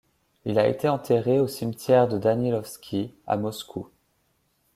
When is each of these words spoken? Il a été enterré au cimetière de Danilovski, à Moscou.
Il 0.45 0.57
a 0.57 0.67
été 0.67 0.89
enterré 0.89 1.39
au 1.39 1.47
cimetière 1.47 2.07
de 2.07 2.17
Danilovski, 2.17 3.13
à 3.27 3.37
Moscou. 3.37 3.87